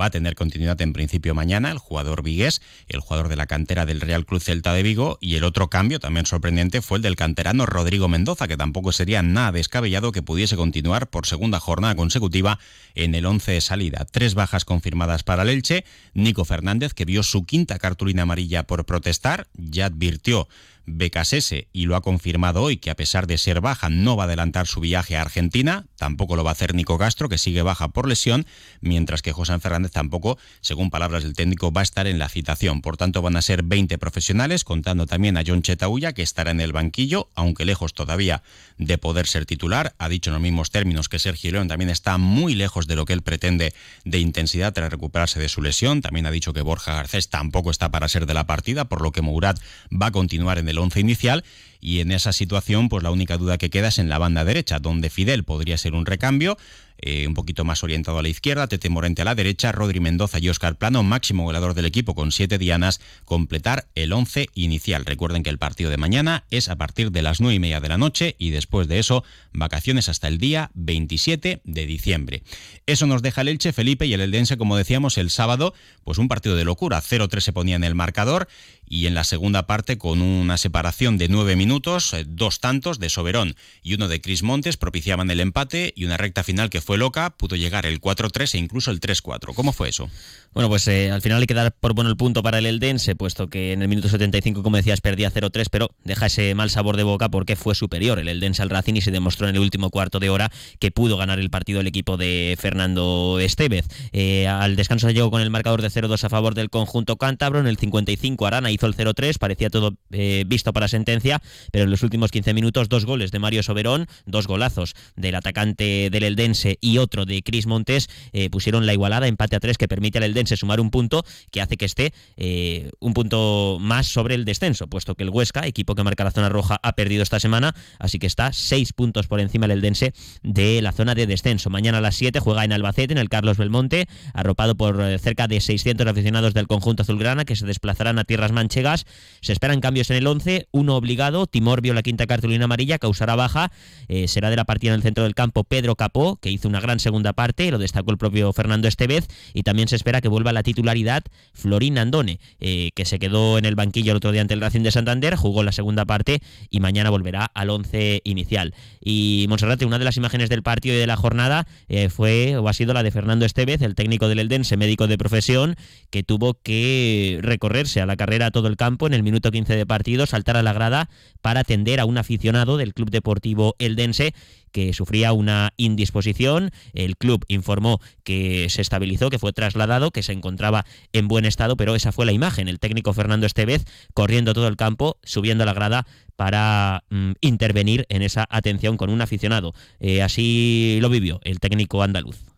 va 0.00 0.06
a 0.06 0.10
tener 0.10 0.34
continuidad 0.34 0.80
en 0.80 0.92
principio 0.92 1.34
mañana, 1.34 1.70
el 1.70 1.78
jugador 1.78 2.22
Vigués, 2.22 2.62
el 2.88 3.00
jugador 3.00 3.28
de 3.28 3.36
la 3.36 3.46
cantera 3.46 3.86
del 3.86 4.00
Real 4.00 4.24
Cruz 4.24 4.44
Celta 4.44 4.72
de 4.72 4.82
Vigo, 4.82 5.18
y 5.20 5.36
el 5.36 5.44
otro 5.44 5.68
cambio 5.68 6.00
también 6.00 6.26
sorprendente 6.26 6.82
fue 6.82 6.98
el 6.98 7.02
del 7.02 7.16
canterano 7.16 7.66
Rodrigo 7.66 8.08
Mendoza, 8.08 8.48
que 8.48 8.56
tampoco 8.56 8.92
sería 8.92 9.22
nada 9.22 9.52
descabellado 9.52 10.12
que 10.12 10.22
pudiese 10.22 10.56
continuar 10.56 11.10
por 11.10 11.26
segunda 11.26 11.60
jornada 11.60 11.94
consecutiva 11.94 12.58
en 12.94 13.14
el 13.14 13.26
11 13.26 13.52
de 13.52 13.60
salida. 13.60 14.06
Tres 14.10 14.34
bajas 14.34 14.64
confirmadas 14.64 15.22
para 15.22 15.42
el 15.42 15.48
Elche, 15.48 15.84
Nico 16.14 16.44
Fernández, 16.44 16.94
que 16.94 17.04
vio 17.04 17.22
su 17.22 17.44
quinta 17.44 17.78
cartulina 17.78 18.22
amarilla 18.22 18.64
por 18.64 18.84
protestar, 18.84 19.48
ya 19.54 19.86
advirtió 19.86 20.48
Becasese 20.86 21.68
y 21.72 21.86
lo 21.86 21.96
ha 21.96 22.02
confirmado 22.02 22.62
hoy 22.62 22.76
que 22.76 22.90
a 22.90 22.96
pesar 22.96 23.26
de 23.26 23.38
ser 23.38 23.60
baja 23.60 23.88
no 23.88 24.16
va 24.16 24.24
a 24.24 24.26
adelantar 24.26 24.66
su 24.66 24.80
viaje 24.80 25.16
a 25.16 25.20
Argentina, 25.20 25.86
tampoco 25.96 26.36
lo 26.36 26.44
va 26.44 26.50
a 26.50 26.52
hacer 26.52 26.74
Nico 26.74 26.98
Castro 26.98 27.28
que 27.28 27.38
sigue 27.38 27.62
baja 27.62 27.88
por 27.88 28.08
lesión, 28.08 28.46
mientras 28.80 29.22
que 29.22 29.32
José 29.32 29.58
Fernández 29.60 29.92
tampoco, 29.92 30.38
según 30.60 30.90
palabras 30.90 31.22
del 31.22 31.34
técnico, 31.34 31.72
va 31.72 31.80
a 31.80 31.84
estar 31.84 32.06
en 32.06 32.18
la 32.18 32.28
citación. 32.28 32.80
Por 32.82 32.96
tanto 32.96 33.22
van 33.22 33.36
a 33.36 33.42
ser 33.42 33.62
20 33.62 33.98
profesionales, 33.98 34.64
contando 34.64 35.06
también 35.06 35.36
a 35.36 35.42
John 35.46 35.62
Chetauya 35.62 36.12
que 36.12 36.22
estará 36.22 36.50
en 36.50 36.60
el 36.60 36.72
banquillo, 36.72 37.28
aunque 37.34 37.64
lejos 37.64 37.94
todavía 37.94 38.42
de 38.78 38.98
poder 38.98 39.26
ser 39.26 39.46
titular. 39.46 39.94
Ha 39.98 40.08
dicho 40.08 40.30
en 40.30 40.34
los 40.34 40.42
mismos 40.42 40.70
términos 40.70 41.08
que 41.08 41.18
Sergio 41.18 41.52
León 41.52 41.68
también 41.68 41.90
está 41.90 42.18
muy 42.18 42.54
lejos 42.54 42.86
de 42.86 42.96
lo 42.96 43.04
que 43.04 43.12
él 43.12 43.22
pretende 43.22 43.72
de 44.04 44.18
intensidad 44.18 44.72
tras 44.72 44.90
recuperarse 44.90 45.40
de 45.40 45.48
su 45.48 45.62
lesión. 45.62 46.00
También 46.00 46.26
ha 46.26 46.30
dicho 46.30 46.52
que 46.52 46.62
Borja 46.62 46.94
Garcés 46.94 47.28
tampoco 47.28 47.70
está 47.70 47.90
para 47.90 48.08
ser 48.08 48.26
de 48.26 48.34
la 48.34 48.46
partida, 48.46 48.86
por 48.86 49.02
lo 49.02 49.12
que 49.12 49.22
Mourad 49.22 49.56
va 49.90 50.06
a 50.06 50.10
continuar 50.12 50.58
en 50.58 50.68
once 50.78 51.00
inicial 51.00 51.44
y 51.80 52.00
en 52.00 52.12
esa 52.12 52.32
situación 52.32 52.88
pues 52.88 53.02
la 53.02 53.10
única 53.10 53.36
duda 53.36 53.58
que 53.58 53.70
queda 53.70 53.88
es 53.88 53.98
en 53.98 54.08
la 54.08 54.18
banda 54.18 54.44
derecha, 54.44 54.78
donde 54.78 55.10
Fidel 55.10 55.44
podría 55.44 55.76
ser 55.76 55.94
un 55.94 56.06
recambio, 56.06 56.56
eh, 57.02 57.26
un 57.26 57.34
poquito 57.34 57.64
más 57.64 57.82
orientado 57.82 58.18
a 58.18 58.22
la 58.22 58.28
izquierda, 58.28 58.68
Tete 58.68 58.88
Morente 58.88 59.22
a 59.22 59.24
la 59.24 59.34
derecha, 59.34 59.72
Rodri 59.72 60.00
Mendoza 60.00 60.38
y 60.38 60.48
Oscar 60.48 60.76
Plano, 60.76 61.02
máximo 61.02 61.44
goleador 61.44 61.74
del 61.74 61.84
equipo 61.84 62.14
con 62.14 62.32
siete 62.32 62.58
dianas, 62.58 63.00
completar 63.24 63.88
el 63.94 64.12
once 64.12 64.48
inicial. 64.54 65.04
Recuerden 65.04 65.42
que 65.42 65.50
el 65.50 65.58
partido 65.58 65.90
de 65.90 65.96
mañana 65.96 66.44
es 66.50 66.68
a 66.68 66.76
partir 66.76 67.10
de 67.10 67.22
las 67.22 67.40
nueve 67.40 67.56
y 67.56 67.58
media 67.58 67.80
de 67.80 67.88
la 67.88 67.98
noche 67.98 68.36
y 68.38 68.50
después 68.50 68.88
de 68.88 69.00
eso, 69.00 69.24
vacaciones 69.52 70.08
hasta 70.08 70.28
el 70.28 70.38
día 70.38 70.70
27 70.74 71.60
de 71.64 71.86
diciembre. 71.86 72.42
Eso 72.86 73.06
nos 73.06 73.22
deja 73.22 73.40
el 73.40 73.48
Elche, 73.48 73.72
Felipe 73.72 74.06
y 74.06 74.14
el 74.14 74.20
Eldense, 74.20 74.56
como 74.56 74.76
decíamos, 74.76 75.18
el 75.18 75.30
sábado, 75.30 75.74
pues 76.04 76.18
un 76.18 76.28
partido 76.28 76.56
de 76.56 76.64
locura. 76.64 77.02
0-3 77.02 77.40
se 77.40 77.52
ponía 77.52 77.76
en 77.76 77.84
el 77.84 77.94
marcador 77.94 78.48
y 78.92 79.06
en 79.06 79.14
la 79.14 79.24
segunda 79.24 79.66
parte 79.66 79.96
con 79.96 80.20
una 80.20 80.58
separación 80.58 81.16
de 81.16 81.28
nueve 81.28 81.56
minutos, 81.56 82.12
eh, 82.12 82.24
dos 82.26 82.60
tantos 82.60 82.98
de 82.98 83.08
Soberón 83.08 83.56
y 83.82 83.94
uno 83.94 84.06
de 84.06 84.20
Cris 84.20 84.42
Montes 84.42 84.76
propiciaban 84.76 85.30
el 85.30 85.40
empate 85.40 85.94
y 85.96 86.04
una 86.04 86.18
recta 86.18 86.44
final 86.44 86.68
que 86.68 86.80
fue 86.82 86.91
loca, 86.96 87.30
pudo 87.30 87.56
llegar 87.56 87.86
el 87.86 88.00
4-3 88.00 88.54
e 88.54 88.58
incluso 88.58 88.90
el 88.90 89.00
3-4. 89.00 89.54
¿Cómo 89.54 89.72
fue 89.72 89.88
eso? 89.88 90.08
Bueno, 90.52 90.68
pues 90.68 90.86
eh, 90.88 91.10
al 91.10 91.22
final 91.22 91.40
hay 91.40 91.46
que 91.46 91.54
dar 91.54 91.72
por 91.72 91.94
bueno 91.94 92.10
el 92.10 92.16
punto 92.16 92.42
para 92.42 92.58
el 92.58 92.66
Eldense, 92.66 93.16
puesto 93.16 93.48
que 93.48 93.72
en 93.72 93.80
el 93.80 93.88
minuto 93.88 94.08
75, 94.08 94.62
como 94.62 94.76
decías, 94.76 95.00
perdía 95.00 95.30
0-3, 95.30 95.66
pero 95.70 95.90
deja 96.04 96.26
ese 96.26 96.54
mal 96.54 96.68
sabor 96.68 96.98
de 96.98 97.04
boca 97.04 97.30
porque 97.30 97.56
fue 97.56 97.74
superior 97.74 98.18
el 98.18 98.28
Eldense 98.28 98.60
al 98.62 98.68
Racing 98.68 98.94
y 98.94 99.00
se 99.00 99.10
demostró 99.10 99.48
en 99.48 99.54
el 99.54 99.62
último 99.62 99.90
cuarto 99.90 100.20
de 100.20 100.28
hora 100.28 100.52
que 100.78 100.90
pudo 100.90 101.16
ganar 101.16 101.38
el 101.38 101.48
partido 101.48 101.80
el 101.80 101.86
equipo 101.86 102.16
de 102.16 102.56
Fernando 102.58 103.38
Estevez. 103.40 103.86
Eh, 104.12 104.46
al 104.46 104.76
descanso 104.76 105.08
se 105.08 105.14
llegó 105.14 105.30
con 105.30 105.40
el 105.40 105.50
marcador 105.50 105.80
de 105.80 105.88
0-2 105.88 106.22
a 106.24 106.28
favor 106.28 106.54
del 106.54 106.68
conjunto 106.68 107.16
cántabro. 107.16 107.60
En 107.60 107.66
el 107.66 107.78
55 107.78 108.46
Arana 108.46 108.70
hizo 108.70 108.86
el 108.86 108.94
0-3, 108.94 109.38
parecía 109.38 109.70
todo 109.70 109.96
eh, 110.10 110.44
visto 110.46 110.72
para 110.72 110.88
sentencia, 110.88 111.40
pero 111.70 111.84
en 111.84 111.90
los 111.90 112.02
últimos 112.02 112.30
15 112.30 112.52
minutos 112.52 112.88
dos 112.88 113.06
goles 113.06 113.30
de 113.30 113.38
Mario 113.38 113.62
Soberón, 113.62 114.06
dos 114.26 114.46
golazos 114.46 114.94
del 115.16 115.34
atacante 115.34 116.10
del 116.10 116.24
Eldense 116.24 116.78
y 116.82 116.98
otro 116.98 117.24
de 117.24 117.42
Cris 117.42 117.66
Montes 117.66 118.10
pusieron 118.50 118.84
la 118.84 118.92
igualada, 118.92 119.28
empate 119.28 119.56
a 119.56 119.60
3 119.60 119.78
que 119.78 119.88
permite 119.88 120.18
al 120.18 120.24
Eldense 120.24 120.56
sumar 120.56 120.80
un 120.80 120.90
punto 120.90 121.24
que 121.50 121.60
hace 121.60 121.76
que 121.76 121.84
esté 121.86 122.12
eh, 122.36 122.90
un 123.00 123.14
punto 123.14 123.78
más 123.80 124.06
sobre 124.06 124.34
el 124.34 124.44
descenso, 124.44 124.86
puesto 124.86 125.14
que 125.14 125.24
el 125.24 125.30
Huesca, 125.30 125.66
equipo 125.66 125.94
que 125.94 126.02
marca 126.02 126.24
la 126.24 126.30
zona 126.30 126.48
roja, 126.48 126.78
ha 126.82 126.92
perdido 126.92 127.22
esta 127.22 127.40
semana, 127.40 127.74
así 127.98 128.18
que 128.18 128.26
está 128.26 128.52
seis 128.52 128.92
puntos 128.92 129.26
por 129.26 129.40
encima 129.40 129.68
del 129.68 129.80
Dense 129.80 130.12
de 130.42 130.82
la 130.82 130.92
zona 130.92 131.14
de 131.14 131.26
descenso. 131.26 131.70
Mañana 131.70 131.98
a 131.98 132.00
las 132.00 132.16
7 132.16 132.40
juega 132.40 132.64
en 132.64 132.72
Albacete, 132.72 133.12
en 133.12 133.18
el 133.18 133.28
Carlos 133.28 133.56
Belmonte, 133.56 134.08
arropado 134.34 134.76
por 134.76 135.00
eh, 135.00 135.18
cerca 135.18 135.48
de 135.48 135.60
600 135.60 136.06
aficionados 136.06 136.54
del 136.54 136.66
conjunto 136.66 137.02
azulgrana 137.02 137.44
que 137.44 137.56
se 137.56 137.66
desplazarán 137.66 138.18
a 138.18 138.24
tierras 138.24 138.52
manchegas. 138.52 139.06
Se 139.40 139.52
esperan 139.52 139.80
cambios 139.80 140.10
en 140.10 140.16
el 140.16 140.26
11, 140.26 140.68
uno 140.72 140.96
obligado, 140.96 141.46
Timor 141.46 141.80
vio 141.80 141.94
la 141.94 142.02
quinta 142.02 142.26
cartulina 142.26 142.64
amarilla, 142.64 142.98
causará 142.98 143.36
baja, 143.36 143.72
eh, 144.08 144.28
será 144.28 144.50
de 144.50 144.56
la 144.56 144.64
partida 144.64 144.92
en 144.92 144.96
el 144.96 145.02
centro 145.02 145.24
del 145.24 145.34
campo 145.34 145.64
Pedro 145.64 145.96
Capó, 145.96 146.36
que 146.36 146.50
hizo 146.50 146.68
una 146.72 146.80
gran 146.80 147.00
segunda 147.00 147.34
parte, 147.34 147.70
lo 147.70 147.78
destacó 147.78 148.10
el 148.10 148.18
propio 148.18 148.52
Fernando 148.52 148.88
Estevez, 148.88 149.28
y 149.52 149.62
también 149.62 149.88
se 149.88 149.96
espera 149.96 150.22
que 150.22 150.28
vuelva 150.28 150.50
a 150.50 150.52
la 150.54 150.62
titularidad 150.62 151.22
Florín 151.52 151.98
Andone, 151.98 152.40
eh, 152.60 152.90
que 152.94 153.04
se 153.04 153.18
quedó 153.18 153.58
en 153.58 153.66
el 153.66 153.74
banquillo 153.74 154.12
el 154.12 154.16
otro 154.16 154.32
día 154.32 154.40
ante 154.40 154.54
el 154.54 154.60
Racing 154.62 154.80
de 154.80 154.90
Santander, 154.90 155.36
jugó 155.36 155.62
la 155.62 155.72
segunda 155.72 156.06
parte 156.06 156.40
y 156.70 156.80
mañana 156.80 157.10
volverá 157.10 157.44
al 157.44 157.68
once 157.68 158.22
inicial. 158.24 158.74
Y 159.02 159.44
Monserrate, 159.50 159.84
una 159.84 159.98
de 159.98 160.04
las 160.06 160.16
imágenes 160.16 160.48
del 160.48 160.62
partido 160.62 160.94
y 160.94 160.98
de 160.98 161.06
la 161.06 161.16
jornada 161.16 161.66
eh, 161.88 162.08
fue 162.08 162.56
o 162.56 162.68
ha 162.68 162.72
sido 162.72 162.94
la 162.94 163.02
de 163.02 163.10
Fernando 163.10 163.44
Estevez, 163.44 163.82
el 163.82 163.94
técnico 163.94 164.28
del 164.28 164.38
Eldense, 164.38 164.78
médico 164.78 165.06
de 165.08 165.18
profesión, 165.18 165.76
que 166.10 166.22
tuvo 166.22 166.54
que 166.54 167.38
recorrerse 167.42 168.00
a 168.00 168.06
la 168.06 168.16
carrera 168.16 168.46
a 168.46 168.50
todo 168.50 168.68
el 168.68 168.76
campo 168.76 169.06
en 169.06 169.12
el 169.12 169.22
minuto 169.22 169.50
15 169.50 169.76
de 169.76 169.86
partido, 169.86 170.24
saltar 170.24 170.56
a 170.56 170.62
la 170.62 170.72
grada 170.72 171.10
para 171.42 171.60
atender 171.60 172.00
a 172.00 172.06
un 172.06 172.16
aficionado 172.16 172.78
del 172.78 172.94
Club 172.94 173.10
Deportivo 173.10 173.74
Eldense 173.78 174.34
que 174.72 174.92
sufría 174.92 175.32
una 175.32 175.72
indisposición. 175.76 176.70
El 176.94 177.16
club 177.16 177.44
informó 177.48 178.00
que 178.24 178.68
se 178.70 178.82
estabilizó, 178.82 179.30
que 179.30 179.38
fue 179.38 179.52
trasladado, 179.52 180.10
que 180.10 180.22
se 180.22 180.32
encontraba 180.32 180.84
en 181.12 181.28
buen 181.28 181.44
estado, 181.44 181.76
pero 181.76 181.94
esa 181.94 182.12
fue 182.12 182.26
la 182.26 182.32
imagen. 182.32 182.68
El 182.68 182.80
técnico 182.80 183.12
Fernando 183.12 183.46
Estevez 183.46 183.84
corriendo 184.14 184.54
todo 184.54 184.68
el 184.68 184.76
campo, 184.76 185.18
subiendo 185.22 185.64
la 185.64 185.74
grada 185.74 186.06
para 186.36 187.04
mm, 187.10 187.32
intervenir 187.40 188.06
en 188.08 188.22
esa 188.22 188.46
atención 188.50 188.96
con 188.96 189.10
un 189.10 189.20
aficionado. 189.20 189.74
Eh, 190.00 190.22
así 190.22 190.98
lo 191.00 191.08
vivió 191.08 191.40
el 191.44 191.60
técnico 191.60 192.02
andaluz. 192.02 192.51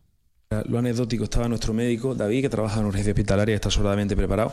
Lo 0.63 0.79
anecdótico 0.79 1.25
estaba 1.25 1.49
nuestro 1.49 1.73
médico, 1.73 2.15
David, 2.15 2.43
que 2.43 2.49
trabaja 2.49 2.81
en 2.81 2.87
urgencia 2.87 3.13
hospitalaria 3.13 3.55
está 3.55 3.71
soldadamente 3.71 4.17
preparado. 4.17 4.53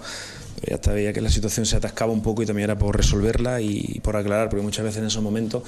Ya 0.67 0.75
hasta 0.75 0.93
veía 0.93 1.13
que 1.13 1.22
la 1.22 1.29
situación 1.29 1.65
se 1.65 1.75
atascaba 1.77 2.12
un 2.12 2.22
poco 2.22 2.43
y 2.43 2.46
también 2.46 2.65
era 2.65 2.77
por 2.77 2.96
resolverla 2.96 3.62
y 3.62 4.00
por 4.03 4.15
aclarar, 4.15 4.50
porque 4.50 4.63
muchas 4.63 4.86
veces 4.86 5.00
en 5.01 5.08
esos 5.08 5.24
momentos 5.24 5.63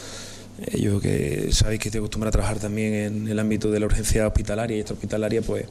eh, 0.61 0.79
yo 0.79 0.99
que 0.99 1.49
sabéis 1.51 1.79
que 1.79 1.89
estoy 1.89 1.99
acostumbrado 1.99 2.29
a 2.29 2.31
trabajar 2.31 2.59
también 2.59 2.93
en 2.93 3.27
el 3.27 3.39
ámbito 3.39 3.71
de 3.71 3.79
la 3.79 3.85
urgencia 3.87 4.27
hospitalaria 4.27 4.77
y 4.77 4.79
esta 4.81 4.93
hospitalaria, 4.93 5.41
pues 5.41 5.65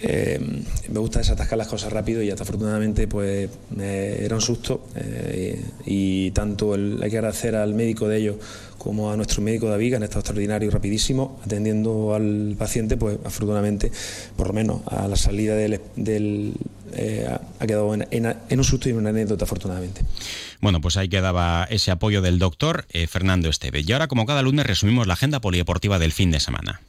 eh, 0.00 0.38
me 0.88 0.98
gusta 0.98 1.18
desatascar 1.18 1.58
las 1.58 1.68
cosas 1.68 1.92
rápido 1.92 2.22
y 2.22 2.30
hasta 2.30 2.42
afortunadamente 2.42 3.08
pues 3.08 3.50
era 3.78 4.34
un 4.34 4.40
susto 4.40 4.86
eh, 4.94 5.62
y, 5.86 6.30
tanto 6.30 6.74
el, 6.74 7.00
hay 7.02 7.10
que 7.10 7.18
agradecer 7.18 7.56
al 7.56 7.74
médico 7.74 8.08
de 8.08 8.18
ellos 8.18 8.36
como 8.78 9.10
a 9.10 9.16
nuestro 9.16 9.42
médico 9.42 9.68
David, 9.68 9.90
que 9.90 9.96
han 9.96 10.02
estado 10.04 10.20
extraordinario 10.20 10.68
y 10.68 10.70
rapidísimo, 10.70 11.40
atendiendo 11.44 12.14
al 12.14 12.54
paciente, 12.56 12.96
pues 12.96 13.18
afortunadamente, 13.24 13.90
por 14.36 14.46
lo 14.46 14.52
menos 14.52 14.82
a 14.86 15.08
la 15.08 15.16
salida 15.16 15.56
del, 15.56 16.54
ha 17.60 17.66
quedado 17.66 17.92
en, 17.92 18.36
un 18.50 18.64
susto 18.64 18.88
y 18.88 18.92
en 18.92 18.98
una 18.98 19.10
anécdota 19.10 19.44
afortunadamente. 19.44 20.02
Bueno, 20.60 20.80
pues 20.80 20.96
ahí 20.96 21.08
quedaba 21.08 21.66
ese 21.70 21.90
apoyo 21.90 22.22
del 22.22 22.38
doctor 22.38 22.86
eh, 22.90 23.08
Fernando 23.08 23.48
Esteve. 23.48 23.82
Y 23.86 23.92
ahora, 23.92 24.06
como 24.06 24.26
cada 24.26 24.42
lunes, 24.42 24.64
resumimos 24.64 25.08
la 25.08 25.14
agenda 25.14 25.40
polideportiva 25.40 25.98
del 25.98 26.12
fin 26.12 26.30
de 26.30 26.38
semana. 26.38 26.80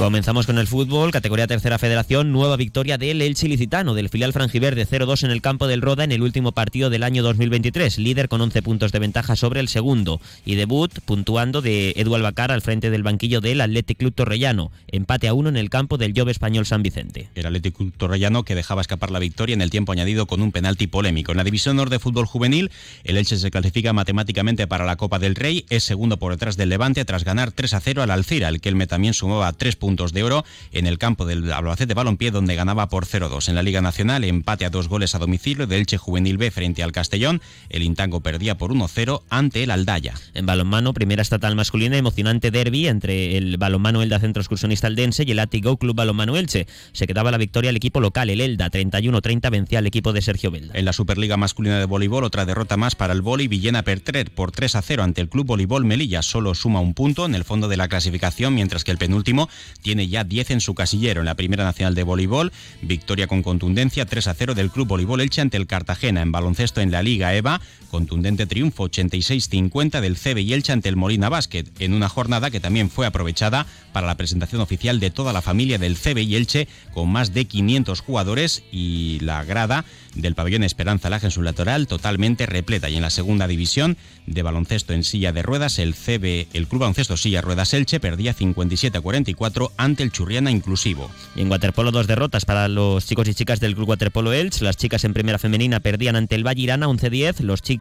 Comenzamos 0.00 0.46
con 0.46 0.56
el 0.56 0.66
fútbol, 0.66 1.10
categoría 1.10 1.46
tercera 1.46 1.78
federación, 1.78 2.32
nueva 2.32 2.56
victoria 2.56 2.96
del 2.96 3.20
Elche 3.20 3.48
Licitano, 3.48 3.92
del 3.92 4.08
filial 4.08 4.32
franjiverde 4.32 4.86
0-2 4.86 5.24
en 5.24 5.30
el 5.30 5.42
campo 5.42 5.66
del 5.66 5.82
Roda 5.82 6.04
en 6.04 6.10
el 6.10 6.22
último 6.22 6.52
partido 6.52 6.88
del 6.88 7.02
año 7.02 7.22
2023, 7.22 7.98
líder 7.98 8.30
con 8.30 8.40
11 8.40 8.62
puntos 8.62 8.92
de 8.92 8.98
ventaja 8.98 9.36
sobre 9.36 9.60
el 9.60 9.68
segundo 9.68 10.18
y 10.46 10.54
debut 10.54 10.90
puntuando 11.04 11.60
de 11.60 11.92
Edu 11.96 12.14
Albacar 12.14 12.50
al 12.50 12.62
frente 12.62 12.88
del 12.88 13.02
banquillo 13.02 13.42
del 13.42 13.60
Athletic 13.60 13.98
Club 13.98 14.14
Torrellano, 14.14 14.72
empate 14.88 15.28
a 15.28 15.34
uno 15.34 15.50
en 15.50 15.58
el 15.58 15.68
campo 15.68 15.98
del 15.98 16.14
Jove 16.16 16.32
Español 16.32 16.64
San 16.64 16.82
Vicente. 16.82 17.28
El 17.34 17.44
Athletic 17.44 17.76
Club 17.76 17.92
Torrellano 17.94 18.42
que 18.42 18.54
dejaba 18.54 18.80
escapar 18.80 19.10
la 19.10 19.18
victoria 19.18 19.52
en 19.52 19.60
el 19.60 19.68
tiempo 19.68 19.92
añadido 19.92 20.24
con 20.24 20.40
un 20.40 20.50
penalti 20.50 20.86
polémico. 20.86 21.32
En 21.32 21.36
la 21.36 21.44
división 21.44 21.76
norte 21.76 21.96
de 21.96 21.98
fútbol 21.98 22.24
juvenil, 22.24 22.70
el 23.04 23.18
Elche 23.18 23.36
se 23.36 23.50
clasifica 23.50 23.92
matemáticamente 23.92 24.66
para 24.66 24.86
la 24.86 24.96
Copa 24.96 25.18
del 25.18 25.34
Rey, 25.34 25.66
es 25.68 25.84
segundo 25.84 26.16
por 26.16 26.32
detrás 26.32 26.56
del 26.56 26.70
Levante 26.70 27.04
tras 27.04 27.22
ganar 27.22 27.52
3-0 27.52 28.00
al 28.00 28.10
Alcira, 28.10 28.48
el 28.48 28.62
que 28.62 28.70
el 28.70 28.80
también 28.88 29.12
sumaba 29.12 29.52
3 29.52 29.76
puntos 29.76 29.89
puntos 29.90 30.12
de 30.12 30.22
oro 30.22 30.44
en 30.70 30.86
el 30.86 30.98
campo 30.98 31.26
del 31.26 31.50
Albacete 31.50 31.94
Balompié, 31.94 32.30
donde 32.30 32.54
ganaba 32.54 32.88
por 32.88 33.06
0-2. 33.06 33.48
En 33.48 33.56
la 33.56 33.64
Liga 33.64 33.80
Nacional, 33.80 34.22
empate 34.22 34.64
a 34.64 34.70
dos 34.70 34.86
goles 34.86 35.16
a 35.16 35.18
domicilio 35.18 35.66
del 35.66 35.80
Elche 35.80 35.98
Juvenil 35.98 36.38
B 36.38 36.52
frente 36.52 36.84
al 36.84 36.92
Castellón. 36.92 37.42
El 37.70 37.82
Intango 37.82 38.20
perdía 38.20 38.56
por 38.56 38.70
1-0 38.72 39.22
ante 39.30 39.64
el 39.64 39.72
Aldaya. 39.72 40.14
En 40.32 40.46
balonmano, 40.46 40.94
primera 40.94 41.22
estatal 41.22 41.56
masculina, 41.56 41.96
emocionante 41.96 42.52
derby 42.52 42.86
entre 42.86 43.36
el 43.36 43.56
balonmano 43.56 44.00
Elda 44.00 44.20
Centro 44.20 44.40
Excursionista 44.40 44.86
Aldense 44.86 45.24
y 45.26 45.32
el 45.32 45.40
Atigo 45.40 45.76
Club 45.76 45.96
Balonmano 45.96 46.36
Elche. 46.36 46.68
Se 46.92 47.08
quedaba 47.08 47.32
la 47.32 47.38
victoria 47.38 47.70
al 47.70 47.76
equipo 47.76 47.98
local, 47.98 48.30
el 48.30 48.40
Elda, 48.40 48.70
31-30 48.70 49.50
vencía 49.50 49.80
al 49.80 49.88
equipo 49.88 50.12
de 50.12 50.22
Sergio 50.22 50.52
Belda. 50.52 50.74
En 50.76 50.84
la 50.84 50.92
Superliga 50.92 51.36
masculina 51.36 51.80
de 51.80 51.86
voleibol, 51.86 52.22
otra 52.22 52.46
derrota 52.46 52.76
más 52.76 52.94
para 52.94 53.12
el 53.12 53.22
Voli 53.22 53.48
Villena 53.48 53.82
Pertrer 53.82 54.30
por 54.30 54.52
3-0 54.52 55.02
ante 55.02 55.20
el 55.20 55.28
Club 55.28 55.46
Voleibol 55.46 55.84
Melilla. 55.84 56.22
Solo 56.22 56.54
suma 56.54 56.78
un 56.78 56.94
punto 56.94 57.26
en 57.26 57.34
el 57.34 57.42
fondo 57.42 57.66
de 57.66 57.76
la 57.76 57.88
clasificación, 57.88 58.54
mientras 58.54 58.84
que 58.84 58.92
el 58.92 58.98
penúltimo 58.98 59.48
tiene 59.80 60.08
ya 60.08 60.24
10 60.24 60.50
en 60.52 60.60
su 60.60 60.74
casillero. 60.74 61.20
En 61.20 61.26
la 61.26 61.34
Primera 61.34 61.64
Nacional 61.64 61.94
de 61.94 62.02
Voleibol, 62.02 62.52
victoria 62.82 63.26
con 63.26 63.42
contundencia 63.42 64.06
3 64.06 64.28
a 64.28 64.34
0 64.34 64.54
del 64.54 64.70
Club 64.70 64.88
Voleibol 64.88 65.20
Elche 65.20 65.40
ante 65.40 65.56
el 65.56 65.66
Cartagena. 65.66 66.22
En 66.22 66.32
baloncesto 66.32 66.80
en 66.80 66.90
la 66.90 67.02
Liga 67.02 67.34
EVA, 67.34 67.60
contundente 67.90 68.46
triunfo 68.46 68.88
86-50 68.88 70.00
del 70.00 70.16
CB 70.16 70.38
y 70.38 70.54
Elche 70.54 70.72
ante 70.72 70.88
el 70.88 70.96
Molina 70.96 71.28
Basket, 71.28 71.64
en 71.78 71.92
una 71.92 72.08
jornada 72.08 72.50
que 72.50 72.60
también 72.60 72.88
fue 72.88 73.06
aprovechada 73.06 73.66
para 73.92 74.06
la 74.06 74.16
presentación 74.16 74.60
oficial 74.60 75.00
de 75.00 75.10
toda 75.10 75.32
la 75.32 75.42
familia 75.42 75.78
del 75.78 75.96
CB 75.96 76.18
y 76.18 76.36
Elche, 76.36 76.68
con 76.94 77.10
más 77.10 77.34
de 77.34 77.44
500 77.44 78.00
jugadores 78.00 78.62
y 78.72 79.18
la 79.20 79.44
grada 79.44 79.84
del 80.14 80.34
pabellón 80.34 80.64
Esperanza 80.64 81.10
Laje 81.10 81.26
en 81.26 81.30
su 81.30 81.42
lateral 81.42 81.86
totalmente 81.86 82.46
repleta. 82.46 82.88
Y 82.88 82.96
en 82.96 83.02
la 83.02 83.10
segunda 83.10 83.46
división 83.46 83.96
de 84.26 84.42
baloncesto 84.42 84.92
en 84.92 85.04
silla 85.04 85.32
de 85.32 85.42
ruedas, 85.42 85.78
el 85.78 85.94
CB, 85.94 86.48
el 86.52 86.66
Club 86.68 86.80
Baloncesto 86.80 87.16
Silla 87.16 87.42
Ruedas 87.42 87.74
Elche 87.74 88.00
perdía 88.00 88.32
57 88.32 88.96
a 88.96 89.00
44 89.00 89.72
ante 89.76 90.02
el 90.02 90.12
Churriana 90.12 90.50
Inclusivo. 90.50 91.10
En 91.36 91.50
waterpolo 91.50 91.90
dos 91.90 92.06
derrotas 92.06 92.44
para 92.44 92.68
los 92.68 93.06
chicos 93.06 93.28
y 93.28 93.34
chicas 93.34 93.60
del 93.60 93.74
Club 93.74 93.90
Waterpolo 93.90 94.32
Elche. 94.32 94.64
Las 94.64 94.76
chicas 94.76 95.04
en 95.04 95.12
primera 95.12 95.38
femenina 95.38 95.80
perdían 95.80 96.16
ante 96.16 96.34
el 96.34 96.44
Vallirana 96.44 96.86
11-10, 96.86 97.40
los 97.40 97.62
chicos 97.62 97.79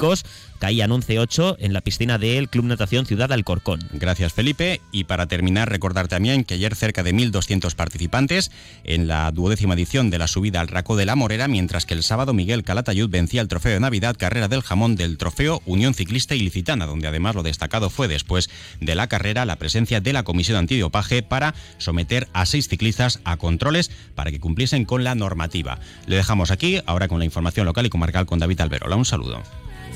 caían 0.60 0.92
11-8 0.92 1.58
en 1.60 1.74
la 1.74 1.82
piscina 1.82 2.18
del 2.18 2.50
Club 2.50 2.66
Natación 2.66 3.06
Ciudad 3.06 3.32
Alcorcón. 3.32 3.80
Gracias 3.94 4.34
Felipe 4.34 4.82
y 4.92 5.06
para 5.06 5.28
terminar 5.28 5.70
recordar 5.70 6.08
también 6.08 6.44
que 6.44 6.54
ayer 6.54 6.76
cerca 6.76 7.04
de 7.04 7.14
1.200 7.14 7.76
participantes 7.76 8.52
en 8.84 9.08
la 9.08 9.32
duodécima 9.32 9.74
edición 9.74 10.10
de 10.10 10.18
la 10.18 10.28
subida 10.28 10.62
al 10.62 10.68
Raco 10.68 10.96
de 10.96 11.06
la 11.06 11.16
Morera, 11.16 11.48
mientras 11.48 11.86
que 11.86 11.94
el 11.94 12.04
sábado 12.04 12.34
Miguel 12.34 12.64
Calatayud 12.64 13.10
vencía 13.10 13.42
el 13.42 13.48
trofeo 13.48 13.74
de 13.74 13.80
Navidad 13.80 14.16
Carrera 14.18 14.48
del 14.48 14.62
Jamón 14.62 14.96
del 14.96 15.18
trofeo 15.18 15.62
Unión 15.66 15.94
Ciclista 15.94 16.36
Ilicitana, 16.36 16.86
donde 16.86 17.08
además 17.08 17.36
lo 17.36 17.44
destacado 17.44 17.90
fue 17.90 18.08
después 18.08 18.50
de 18.80 18.96
la 18.96 19.08
carrera 19.08 19.46
la 19.46 19.58
presencia 19.58 20.02
de 20.02 20.14
la 20.14 20.24
Comisión 20.24 20.58
Antidopaje 20.58 21.24
para 21.24 21.56
someter 21.78 22.28
a 22.34 22.46
seis 22.46 22.68
ciclistas 22.68 23.20
a 23.24 23.38
controles 23.38 23.92
para 24.16 24.32
que 24.32 24.40
cumpliesen 24.40 24.86
con 24.86 25.04
la 25.04 25.16
normativa. 25.16 25.80
Le 26.06 26.16
dejamos 26.16 26.52
aquí, 26.52 26.80
ahora 26.86 27.08
con 27.08 27.20
la 27.20 27.26
información 27.26 27.66
local 27.66 27.86
y 27.86 27.90
comarcal 27.90 28.26
con 28.26 28.40
David 28.40 28.62
Alberola. 28.62 28.96
Un 28.96 29.06
saludo. 29.06 29.44